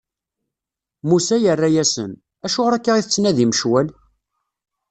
[1.07, 2.11] Musa yerra-asen:
[2.45, 3.87] Acuɣer akka i tettnadim ccwal?